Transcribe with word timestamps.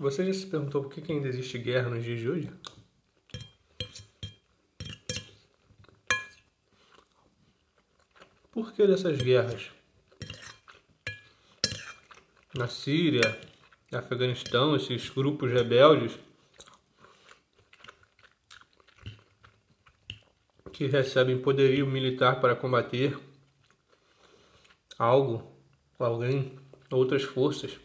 Você 0.00 0.24
já 0.24 0.32
se 0.32 0.46
perguntou 0.46 0.82
por 0.82 0.90
que 0.94 1.12
ainda 1.12 1.28
existe 1.28 1.58
guerra 1.58 1.90
nos 1.90 2.02
dias 2.02 2.18
de 2.18 2.30
hoje? 2.30 2.50
Por 8.50 8.72
que 8.72 8.86
dessas 8.86 9.18
guerras? 9.18 9.70
Na 12.54 12.66
Síria, 12.66 13.20
Afeganistão, 13.92 14.74
esses 14.74 15.10
grupos 15.10 15.52
rebeldes 15.52 16.18
que 20.72 20.86
recebem 20.86 21.42
poderio 21.42 21.86
militar 21.86 22.40
para 22.40 22.56
combater 22.56 23.20
algo, 24.98 25.54
alguém, 25.98 26.58
outras 26.90 27.22
forças. 27.22 27.78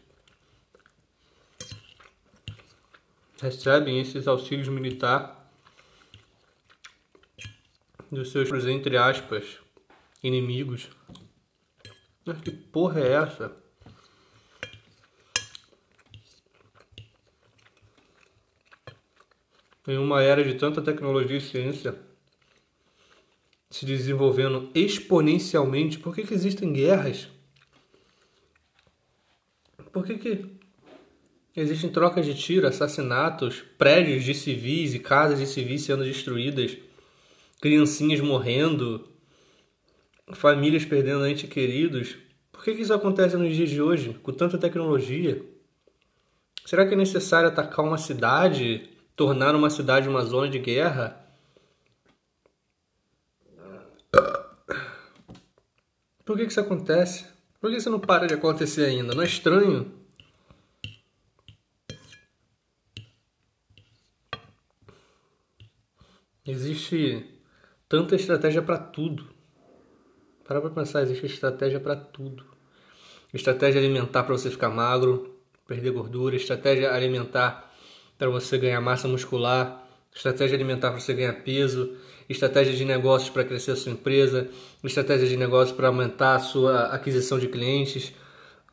Recebem 3.45 3.99
esses 3.99 4.27
auxílios 4.27 4.67
militar 4.67 5.47
dos 8.11 8.31
seus, 8.31 8.65
entre 8.65 8.97
aspas, 8.97 9.59
inimigos. 10.23 10.89
Mas 12.25 12.41
que 12.41 12.49
porra 12.51 13.01
é 13.01 13.11
essa? 13.13 13.55
Em 19.87 19.97
uma 19.99 20.23
era 20.23 20.43
de 20.43 20.55
tanta 20.55 20.81
tecnologia 20.81 21.37
e 21.37 21.41
ciência 21.41 21.95
se 23.69 23.85
desenvolvendo 23.85 24.71
exponencialmente, 24.73 25.99
por 25.99 26.15
que, 26.15 26.23
que 26.23 26.33
existem 26.33 26.73
guerras? 26.73 27.27
Por 29.91 30.03
que, 30.03 30.17
que 30.17 30.64
Existem 31.55 31.89
trocas 31.89 32.25
de 32.25 32.33
tiro, 32.33 32.67
assassinatos, 32.67 33.63
prédios 33.77 34.25
de 34.25 34.33
civis 34.33 34.93
e 34.93 34.99
casas 34.99 35.39
de 35.39 35.47
civis 35.47 35.83
sendo 35.83 36.03
destruídas, 36.03 36.77
criancinhas 37.61 38.19
morrendo, 38.19 39.07
famílias 40.33 40.83
perdendo 40.83 41.25
entes 41.25 41.49
queridos. 41.49 42.17
Por 42.51 42.61
que, 42.61 42.75
que 42.75 42.81
isso 42.81 42.93
acontece 42.93 43.37
nos 43.37 43.55
dias 43.55 43.69
de 43.69 43.81
hoje, 43.81 44.13
com 44.21 44.33
tanta 44.33 44.57
tecnologia? 44.57 45.41
Será 46.65 46.85
que 46.85 46.93
é 46.93 46.97
necessário 46.97 47.47
atacar 47.47 47.85
uma 47.85 47.97
cidade, 47.97 48.89
tornar 49.15 49.55
uma 49.55 49.69
cidade 49.69 50.09
uma 50.09 50.25
zona 50.25 50.49
de 50.49 50.59
guerra? 50.59 51.25
Por 56.25 56.35
que, 56.35 56.45
que 56.45 56.51
isso 56.51 56.59
acontece? 56.59 57.25
Por 57.61 57.69
que 57.69 57.77
isso 57.77 57.89
não 57.89 57.99
para 57.99 58.27
de 58.27 58.33
acontecer 58.33 58.83
ainda? 58.85 59.15
Não 59.15 59.21
é 59.21 59.25
estranho? 59.25 60.04
Existe 66.47 67.25
tanta 67.89 68.15
estratégia 68.15 68.61
para 68.61 68.77
tudo. 68.77 69.27
Para 70.47 70.61
pra 70.61 70.69
pensar, 70.69 71.01
existe 71.01 71.25
estratégia 71.25 71.79
para 71.79 71.95
tudo. 71.95 72.45
Estratégia 73.33 73.81
alimentar 73.81 74.23
para 74.23 74.37
você 74.37 74.51
ficar 74.51 74.69
magro, 74.69 75.39
perder 75.67 75.89
gordura, 75.89 76.35
estratégia 76.35 76.93
alimentar 76.93 77.73
para 78.15 78.29
você 78.29 78.59
ganhar 78.59 78.79
massa 78.79 79.07
muscular, 79.07 79.89
estratégia 80.13 80.55
alimentar 80.55 80.91
para 80.91 80.99
você 80.99 81.15
ganhar 81.15 81.33
peso, 81.43 81.97
estratégia 82.29 82.75
de 82.75 82.85
negócios 82.85 83.31
para 83.31 83.43
crescer 83.43 83.71
a 83.71 83.75
sua 83.75 83.91
empresa, 83.91 84.47
estratégia 84.83 85.27
de 85.27 85.35
negócios 85.35 85.75
para 85.75 85.87
aumentar 85.87 86.35
a 86.35 86.39
sua 86.39 86.93
aquisição 86.93 87.39
de 87.39 87.47
clientes, 87.47 88.13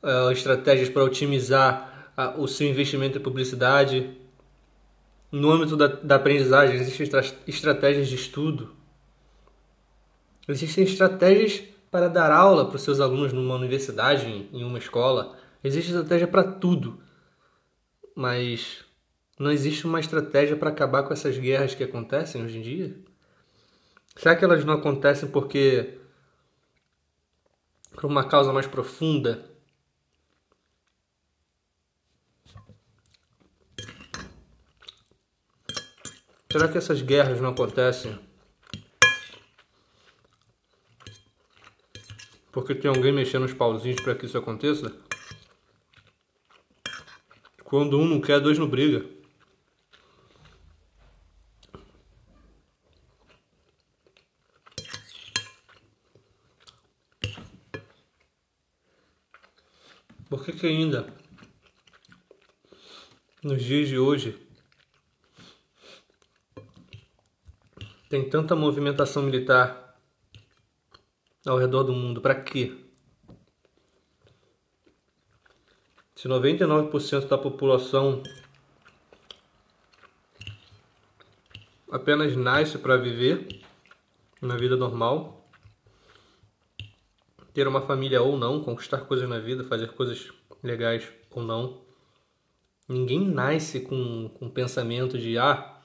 uh, 0.03 0.31
estratégias 0.31 0.91
para 0.91 1.03
otimizar 1.03 2.13
uh, 2.19 2.39
o 2.39 2.47
seu 2.47 2.69
investimento 2.69 3.17
em 3.17 3.23
publicidade, 3.23 4.22
no 5.33 5.51
âmbito 5.51 5.77
da, 5.77 5.87
da 5.87 6.17
aprendizagem, 6.17 6.77
existem 6.77 7.09
estratégias 7.47 8.07
de 8.07 8.15
estudo, 8.15 8.77
existem 10.47 10.85
estratégias 10.85 11.63
para 11.91 12.09
dar 12.09 12.31
aula 12.31 12.67
para 12.67 12.77
os 12.77 12.83
seus 12.83 13.01
alunos 13.01 13.33
numa 13.33 13.55
universidade, 13.55 14.27
em 14.53 14.65
uma 14.65 14.79
escola. 14.79 15.37
Existe 15.65 15.91
estratégia 15.91 16.29
para 16.29 16.43
tudo, 16.45 17.01
mas 18.15 18.85
não 19.39 19.51
existe 19.51 19.87
uma 19.87 20.01
estratégia 20.01 20.57
para 20.57 20.71
acabar 20.71 21.03
com 21.03 21.13
essas 21.13 21.39
guerras 21.39 21.75
que 21.75 21.85
acontecem 21.85 22.45
hoje 22.45 22.59
em 22.59 22.63
dia? 22.63 22.97
Será 24.17 24.37
que 24.37 24.45
elas 24.45 24.65
não 24.65 24.75
acontecem 24.75 25.29
porque 25.29 25.99
por 27.93 28.07
uma 28.07 28.25
causa 28.25 28.53
mais 28.53 28.67
profunda 28.67 29.52
Será 36.53 36.69
que 36.69 36.77
essas 36.77 37.01
guerras 37.01 37.41
não 37.41 37.49
acontecem 37.49 38.15
porque 42.53 42.75
tem 42.75 42.91
alguém 42.91 43.11
mexendo 43.11 43.45
os 43.45 43.55
pauzinhos 43.55 44.03
para 44.03 44.15
que 44.15 44.27
isso 44.27 44.37
aconteça? 44.37 44.95
Quando 47.65 47.99
um 47.99 48.07
não 48.07 48.21
quer, 48.21 48.39
dois 48.39 48.59
não 48.59 48.69
briga. 48.69 49.03
Por 60.29 60.45
que, 60.45 60.53
que 60.53 60.67
ainda 60.67 61.07
nos 63.43 63.65
dias 63.65 63.89
de 63.89 63.99
hoje 63.99 64.52
tem 68.13 68.29
tanta 68.29 68.55
movimentação 68.55 69.23
militar 69.23 69.97
ao 71.47 71.57
redor 71.57 71.83
do 71.83 71.95
mundo? 71.95 72.21
Para 72.21 72.35
quê? 72.35 72.77
Se 76.15 76.29
99% 76.29 77.27
da 77.27 77.39
população 77.39 78.23
apenas 81.91 82.37
nasce 82.37 82.77
para 82.77 82.99
viver 82.99 83.63
uma 84.43 84.59
vida 84.59 84.77
normal, 84.77 85.49
ter 87.55 87.67
uma 87.67 87.81
família 87.81 88.21
ou 88.21 88.37
não, 88.37 88.63
conquistar 88.63 88.99
coisas 89.07 89.27
na 89.27 89.39
vida, 89.39 89.65
fazer 89.65 89.91
coisas 89.95 90.31
legais 90.63 91.11
ou 91.31 91.43
não. 91.43 91.81
Ninguém 92.87 93.27
nasce 93.27 93.81
com, 93.81 94.29
com 94.39 94.51
pensamento 94.51 95.17
de 95.17 95.39
ah, 95.39 95.82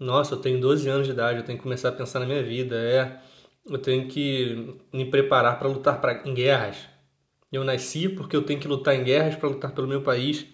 nossa, 0.00 0.34
eu 0.34 0.38
tenho 0.40 0.58
12 0.58 0.88
anos 0.88 1.06
de 1.06 1.12
idade, 1.12 1.40
eu 1.40 1.44
tenho 1.44 1.58
que 1.58 1.62
começar 1.62 1.90
a 1.90 1.92
pensar 1.92 2.20
na 2.20 2.26
minha 2.26 2.42
vida. 2.42 2.74
É, 2.74 3.20
eu 3.66 3.76
tenho 3.76 4.08
que 4.08 4.80
me 4.90 5.04
preparar 5.04 5.58
para 5.58 5.68
lutar 5.68 6.00
pra, 6.00 6.22
em 6.26 6.32
guerras. 6.32 6.88
Eu 7.52 7.62
nasci 7.64 8.08
porque 8.08 8.34
eu 8.34 8.42
tenho 8.42 8.58
que 8.58 8.66
lutar 8.66 8.94
em 8.94 9.04
guerras 9.04 9.36
para 9.36 9.50
lutar 9.50 9.72
pelo 9.72 9.86
meu 9.86 10.00
país. 10.00 10.46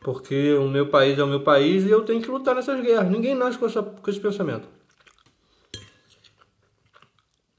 Porque 0.00 0.54
o 0.54 0.66
meu 0.66 0.88
país 0.88 1.18
é 1.18 1.22
o 1.22 1.26
meu 1.26 1.42
país 1.42 1.84
e 1.84 1.90
eu 1.90 2.02
tenho 2.02 2.22
que 2.22 2.30
lutar 2.30 2.54
nessas 2.54 2.80
guerras. 2.80 3.10
Ninguém 3.10 3.34
nasce 3.34 3.58
com, 3.58 3.66
essa, 3.66 3.82
com 3.82 4.10
esse 4.10 4.18
pensamento. 4.18 4.66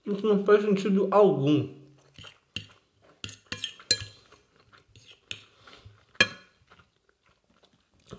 Isso 0.04 0.26
não 0.26 0.44
faz 0.44 0.64
sentido 0.64 1.08
algum. 1.12 1.81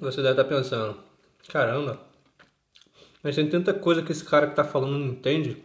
Você 0.03 0.21
deve 0.21 0.33
estar 0.33 0.45
pensando, 0.45 1.01
caramba, 1.49 2.05
mas 3.23 3.37
tem 3.37 3.49
tanta 3.49 3.73
coisa 3.73 4.03
que 4.03 4.11
esse 4.11 4.25
cara 4.25 4.47
que 4.47 4.53
está 4.53 4.65
falando 4.65 4.99
não 4.99 5.07
entende. 5.07 5.63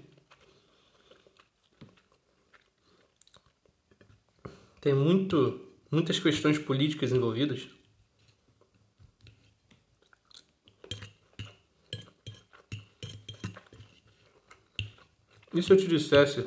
Tem 4.79 4.93
muito, 4.93 5.67
muitas 5.89 6.19
questões 6.19 6.59
políticas 6.59 7.11
envolvidas. 7.11 7.67
E 15.51 15.63
se 15.63 15.73
eu 15.73 15.77
te 15.77 15.87
dissesse 15.87 16.45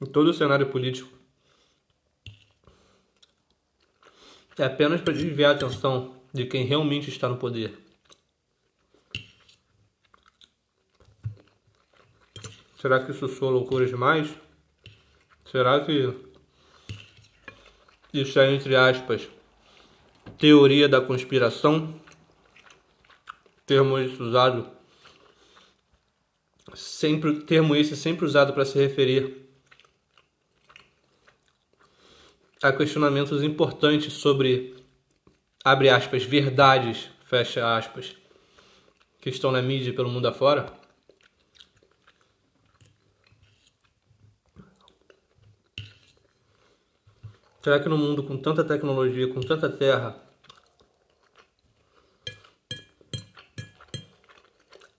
em 0.00 0.06
todo 0.06 0.28
o 0.28 0.34
cenário 0.34 0.70
político 0.70 1.19
é 4.60 4.64
apenas 4.64 5.00
para 5.00 5.12
desviar 5.12 5.52
a 5.52 5.54
atenção 5.54 6.14
de 6.32 6.44
quem 6.46 6.64
realmente 6.64 7.08
está 7.08 7.28
no 7.28 7.36
poder. 7.36 7.78
Será 12.80 13.04
que 13.04 13.10
isso 13.10 13.28
soa 13.28 13.50
loucura 13.50 13.86
demais? 13.86 14.30
Será 15.44 15.80
que 15.84 16.14
isso 18.12 18.38
é, 18.38 18.52
entre 18.52 18.74
aspas, 18.76 19.28
teoria 20.38 20.88
da 20.88 21.00
conspiração? 21.00 21.94
Termo 23.66 23.98
esse 23.98 24.20
usado 24.20 24.70
sempre 26.74 27.40
termo 27.40 27.74
esse 27.76 27.96
sempre 27.96 28.24
usado 28.24 28.52
para 28.52 28.64
se 28.64 28.78
referir 28.78 29.49
há 32.62 32.72
questionamentos 32.72 33.42
importantes 33.42 34.12
sobre, 34.12 34.76
abre 35.64 35.88
aspas, 35.88 36.24
verdades, 36.24 37.08
fecha 37.24 37.76
aspas, 37.76 38.14
que 39.20 39.30
estão 39.30 39.50
na 39.50 39.62
mídia 39.62 39.94
pelo 39.94 40.10
mundo 40.10 40.28
afora. 40.28 40.66
Será 47.62 47.78
que 47.78 47.88
no 47.88 47.98
mundo 47.98 48.22
com 48.22 48.38
tanta 48.38 48.64
tecnologia, 48.64 49.28
com 49.32 49.40
tanta 49.40 49.68
terra, 49.68 50.16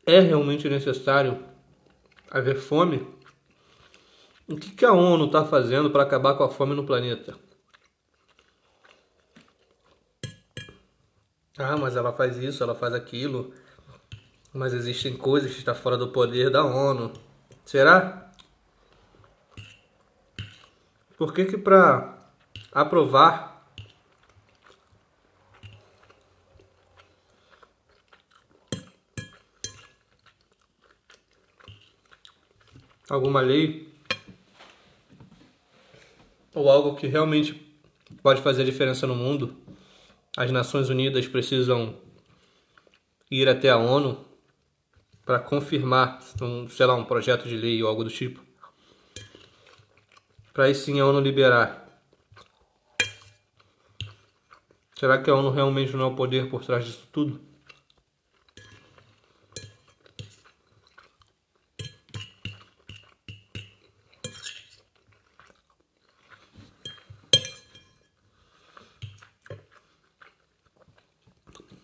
é 0.05 0.19
realmente 0.19 0.69
necessário 0.69 1.43
haver 2.29 2.57
fome? 2.57 3.07
O 4.47 4.55
que, 4.55 4.71
que 4.71 4.85
a 4.85 4.93
ONU 4.93 5.25
está 5.25 5.45
fazendo 5.45 5.89
para 5.89 6.03
acabar 6.03 6.35
com 6.35 6.43
a 6.43 6.49
fome 6.49 6.75
no 6.75 6.85
planeta? 6.85 7.35
Ah, 11.57 11.77
mas 11.77 11.95
ela 11.95 12.13
faz 12.13 12.37
isso, 12.37 12.63
ela 12.63 12.75
faz 12.75 12.93
aquilo. 12.93 13.53
Mas 14.53 14.73
existem 14.73 15.15
coisas 15.15 15.51
que 15.51 15.59
estão 15.59 15.75
fora 15.75 15.97
do 15.97 16.09
poder 16.09 16.49
da 16.49 16.63
ONU. 16.63 17.13
Será? 17.65 18.31
Por 21.17 21.33
que 21.33 21.45
que 21.45 21.57
para 21.57 22.17
aprovar 22.71 23.51
alguma 33.09 33.41
lei 33.41 33.93
ou 36.55 36.69
algo 36.69 36.95
que 36.95 37.07
realmente 37.07 37.53
pode 38.23 38.41
fazer 38.41 38.63
diferença 38.63 39.05
no 39.05 39.15
mundo, 39.15 39.55
as 40.37 40.51
Nações 40.51 40.89
Unidas 40.89 41.27
precisam 41.27 41.95
ir 43.29 43.47
até 43.47 43.69
a 43.69 43.77
ONU 43.77 44.25
para 45.25 45.39
confirmar, 45.39 46.19
um, 46.41 46.67
sei 46.67 46.85
lá, 46.85 46.95
um 46.95 47.05
projeto 47.05 47.47
de 47.47 47.55
lei 47.55 47.81
ou 47.81 47.89
algo 47.89 48.03
do 48.03 48.09
tipo. 48.09 48.41
Para 50.53 50.65
aí 50.65 50.75
sim 50.75 50.99
a 50.99 51.05
ONU 51.05 51.19
liberar. 51.19 51.87
Será 54.97 55.17
que 55.17 55.29
a 55.29 55.35
ONU 55.35 55.49
realmente 55.49 55.95
não 55.95 56.05
é 56.05 56.07
o 56.07 56.15
poder 56.15 56.49
por 56.49 56.63
trás 56.63 56.85
disso 56.85 57.07
tudo? 57.11 57.50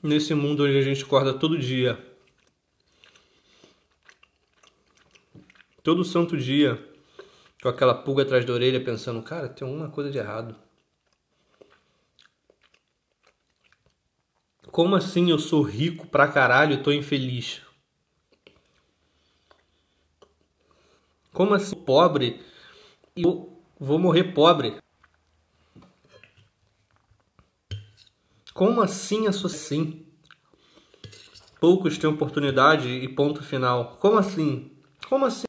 Nesse 0.08 0.34
mundo 0.34 0.64
onde 0.64 0.78
a 0.78 0.82
gente 0.82 1.04
acorda 1.04 1.34
todo 1.34 1.58
dia, 1.58 2.04
todo 5.84 6.04
santo 6.04 6.38
dia, 6.38 6.84
com 7.62 7.70
aquela 7.70 7.96
pulga 7.96 8.24
atrás 8.24 8.46
da 8.46 8.54
orelha, 8.54 8.84
pensando, 8.84 9.22
cara, 9.22 9.50
tem 9.50 9.68
alguma 9.68 9.90
coisa 9.90 10.10
de 10.10 10.18
errado. 10.18 10.56
Como 14.72 14.96
assim 14.96 15.30
eu 15.30 15.40
sou 15.40 15.62
rico 15.62 16.08
pra 16.08 16.28
caralho 16.28 16.74
e 16.74 16.84
tô 16.84 16.92
infeliz? 16.92 17.62
Como 21.32 21.54
assim 21.54 21.76
pobre 21.76 22.42
e 23.16 23.24
eu 23.24 23.62
vou 23.80 23.98
morrer 23.98 24.34
pobre? 24.34 24.78
Como 28.58 28.82
assim 28.82 29.28
assim? 29.28 30.04
Poucos 31.60 31.96
têm 32.00 32.10
oportunidade 32.10 32.90
e 32.90 33.08
ponto 33.08 33.44
final. 33.44 33.98
Como 34.00 34.18
assim? 34.18 34.72
Como 35.08 35.26
assim? 35.26 35.46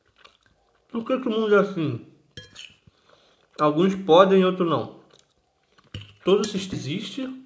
Por 0.93 1.07
que, 1.07 1.19
que 1.19 1.27
o 1.27 1.31
mundo 1.31 1.55
é 1.55 1.59
assim? 1.59 2.07
Alguns 3.59 3.95
podem 3.95 4.45
outros 4.45 4.69
não. 4.69 5.01
Todo 6.23 6.47
sistema 6.47 6.83
existe 6.83 7.45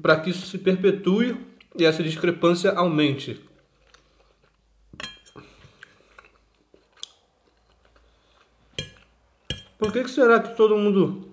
para 0.00 0.20
que 0.20 0.30
isso 0.30 0.46
se 0.46 0.56
perpetue 0.58 1.36
e 1.76 1.84
essa 1.84 2.04
discrepância 2.04 2.74
aumente. 2.74 3.44
Por 9.76 9.92
que, 9.92 10.04
que 10.04 10.10
será 10.10 10.38
que 10.38 10.56
todo 10.56 10.78
mundo 10.78 11.28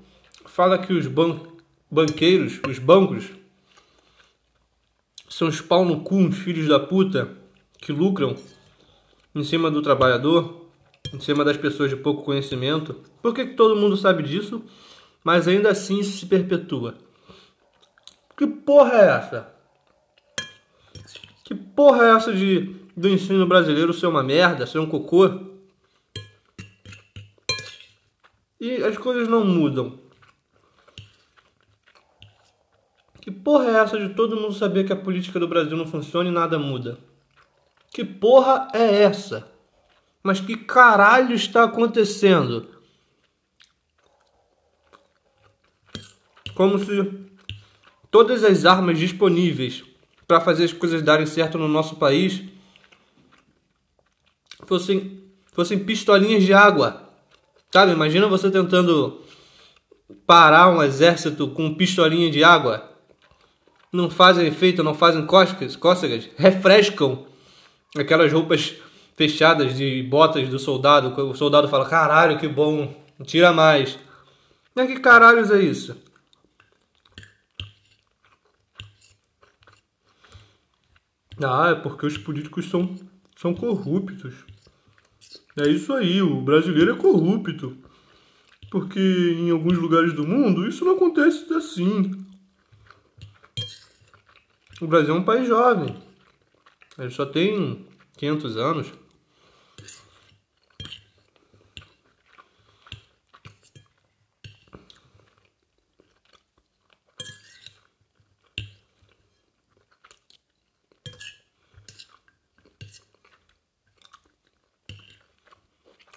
fala 0.48 0.80
que 0.80 0.92
os 0.92 1.06
bancos 1.06 1.53
banqueiros, 1.94 2.60
os 2.68 2.80
bancos, 2.80 3.30
são 5.30 5.48
os 5.48 5.62
pau 5.62 5.86
no 5.86 6.02
cu, 6.02 6.16
uns 6.16 6.38
filhos 6.38 6.68
da 6.68 6.80
puta 6.80 7.38
que 7.78 7.92
lucram 7.92 8.36
em 9.36 9.44
cima 9.44 9.70
do 9.70 9.82
trabalhador, 9.82 10.68
em 11.14 11.20
cima 11.20 11.46
das 11.46 11.58
pessoas 11.58 11.90
de 11.90 11.96
pouco 11.96 12.24
conhecimento. 12.24 12.96
Por 13.22 13.34
que, 13.34 13.46
que 13.46 13.54
todo 13.54 13.76
mundo 13.76 13.96
sabe 13.96 14.24
disso, 14.24 14.64
mas 15.24 15.48
ainda 15.48 15.70
assim 15.70 16.00
isso 16.00 16.18
se 16.18 16.26
perpetua? 16.26 16.96
Que 18.36 18.48
porra 18.48 18.94
é 18.94 19.10
essa? 19.10 19.54
Que 21.44 21.54
porra 21.54 22.06
é 22.06 22.16
essa 22.16 22.34
de 22.34 22.84
do 22.96 23.10
ensino 23.10 23.46
brasileiro 23.46 23.94
ser 23.94 24.08
uma 24.08 24.24
merda, 24.24 24.66
ser 24.66 24.80
um 24.80 24.90
cocô? 24.90 25.54
E 28.60 28.84
as 28.84 28.98
coisas 28.98 29.28
não 29.28 29.44
mudam. 29.44 30.00
Que 33.20 33.32
porra 33.44 33.70
é 33.70 33.76
essa 33.76 34.00
de 34.00 34.14
todo 34.14 34.36
mundo 34.36 34.54
saber 34.54 34.86
que 34.86 34.94
a 34.94 34.96
política 34.96 35.40
do 35.40 35.48
Brasil 35.48 35.76
não 35.76 35.86
funciona 35.86 36.30
e 36.30 36.32
nada 36.32 36.58
muda? 36.58 36.98
Que 37.92 38.04
porra 38.04 38.70
é 38.74 39.04
essa? 39.04 39.52
Mas 40.24 40.40
que 40.40 40.56
caralho 40.56 41.36
está 41.36 41.64
acontecendo? 41.64 42.68
Como 46.56 46.80
se 46.80 47.26
todas 48.10 48.44
as 48.44 48.66
armas 48.66 48.98
disponíveis 48.98 49.84
para 50.28 50.40
fazer 50.40 50.66
as 50.66 50.74
coisas 50.74 51.02
darem 51.02 51.26
certo 51.26 51.58
no 51.58 51.68
nosso 51.68 51.98
país 51.98 52.44
fossem, 54.66 55.22
fossem 55.52 55.80
pistolinhas 55.80 56.44
de 56.44 56.54
água. 56.54 57.10
Sabe? 57.72 57.92
Imagina 57.92 58.28
você 58.28 58.50
tentando 58.50 59.22
parar 60.26 60.70
um 60.70 60.82
exército 60.82 61.50
com 61.50 61.74
pistolinha 61.74 62.30
de 62.32 62.44
água 62.44 62.93
não 63.94 64.10
fazem 64.10 64.48
efeito, 64.48 64.84
não 64.84 64.96
fazem 64.96 65.24
cócegas, 65.26 65.76
cócegas 65.76 66.28
refrescam 66.36 67.28
aquelas 67.96 68.34
roupas 68.34 68.74
fechadas 69.16 69.78
de 69.78 70.02
botas 70.02 70.50
do 70.50 70.58
soldado. 70.58 71.10
O 71.30 71.36
soldado 71.36 71.70
fala: 71.70 71.88
caralho, 71.88 72.40
que 72.40 72.48
bom, 72.48 72.94
tira 73.24 73.54
mais. 73.54 74.00
Mas 74.74 74.88
que 74.88 75.00
caralhos 75.00 75.52
é 75.52 75.62
isso? 75.62 75.96
Ah, 81.42 81.70
é 81.70 81.76
porque 81.76 82.08
os 82.08 82.18
políticos 82.18 82.70
são, 82.70 82.96
são 83.36 83.54
corruptos. 83.54 84.34
É 85.60 85.70
isso 85.70 85.94
aí, 85.94 86.20
o 86.20 86.42
brasileiro 86.42 86.94
é 86.94 86.98
corrupto. 86.98 87.78
Porque 88.72 89.00
em 89.00 89.52
alguns 89.52 89.78
lugares 89.78 90.14
do 90.14 90.26
mundo 90.26 90.68
isso 90.68 90.84
não 90.84 90.96
acontece 90.96 91.54
assim. 91.54 92.26
O 94.84 94.88
Brasil 94.88 95.16
é 95.16 95.18
um 95.18 95.24
país 95.24 95.48
jovem. 95.48 95.98
Ele 97.00 97.10
só 97.10 97.26
tem 97.26 97.88
500 98.18 98.58
anos. 98.58 98.94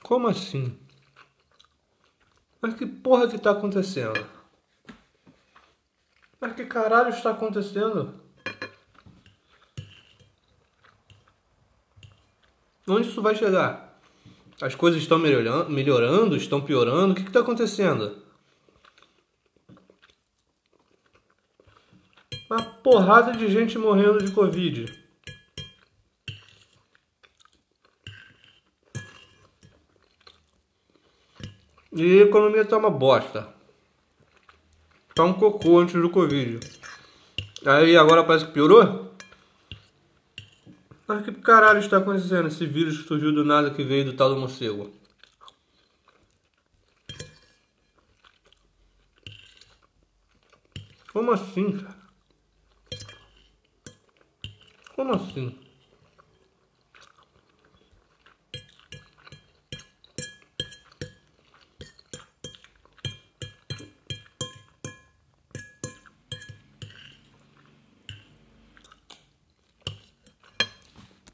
Como 0.03 0.27
assim? 0.27 0.77
Mas 2.61 2.75
que 2.75 2.85
porra 2.85 3.29
que 3.29 3.39
tá 3.39 3.53
acontecendo? 3.53 4.27
Mas 6.41 6.53
que 6.57 6.67
caralho 6.67 7.11
está 7.11 7.31
acontecendo? 7.31 8.26
Onde 12.89 13.09
isso 13.09 13.21
vai 13.21 13.35
chegar? 13.35 14.01
As 14.63 14.75
coisas 14.75 15.03
estão 15.03 15.19
melhorando, 15.19 15.71
melhorando 15.71 16.37
estão 16.37 16.61
piorando? 16.61 17.13
O 17.13 17.15
que 17.17 17.23
está 17.23 17.41
acontecendo? 17.41 18.23
Uma 22.49 22.63
porrada 22.63 23.33
de 23.33 23.51
gente 23.51 23.77
morrendo 23.77 24.25
de 24.25 24.31
Covid. 24.31 25.05
E 31.93 32.21
a 32.21 32.25
economia 32.25 32.65
tá 32.65 32.77
uma 32.77 32.91
bosta. 32.91 33.53
Tá 35.13 35.25
um 35.25 35.33
cocô 35.33 35.81
antes 35.81 36.01
do 36.01 36.11
Covid. 36.11 36.61
Aí 37.65 37.97
agora 37.97 38.23
parece 38.23 38.47
que 38.47 38.53
piorou? 38.53 39.06
Mas 41.07 41.25
que 41.25 41.33
caralho 41.33 41.79
está 41.79 41.99
acontecendo? 41.99 42.49
Esse 42.49 42.67
vírus 42.67 42.99
que 42.99 43.09
surgiu 43.09 43.33
do 43.33 43.45
nada 43.45 43.71
que 43.71 43.85
veio 43.85 44.05
do 44.05 44.13
tal 44.15 44.31
do 44.31 44.41
morcego. 44.41 44.93
Como 51.13 51.33
assim, 51.33 51.79
cara? 51.79 51.97
Como 54.95 55.15
assim? 55.15 55.66